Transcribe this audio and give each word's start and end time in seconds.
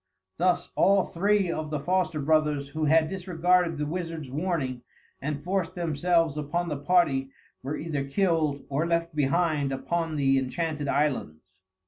Thus 0.39 0.71
all 0.75 1.03
three 1.03 1.51
of 1.51 1.69
the 1.69 1.79
foster 1.79 2.19
brothers 2.19 2.69
who 2.69 2.85
had 2.85 3.07
disregarded 3.07 3.77
the 3.77 3.85
wizard's 3.85 4.31
warning, 4.31 4.81
and 5.21 5.43
forced 5.43 5.75
themselves 5.75 6.37
upon 6.37 6.69
the 6.69 6.77
party, 6.77 7.29
were 7.61 7.77
either 7.77 8.05
killed 8.09 8.65
or 8.67 8.87
left 8.87 9.15
behind 9.15 9.71
upon 9.71 10.15
the 10.15 10.39
enchanted 10.39 10.87
islands. 10.87 11.59